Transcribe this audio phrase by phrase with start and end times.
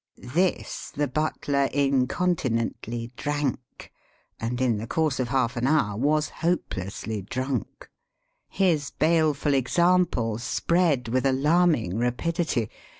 [0.23, 3.93] This the butler incontinently drank,
[4.39, 7.87] and in the course of half an hour was hopelessly drunk.
[8.49, 12.67] His baleful example spread with alarming rapidity.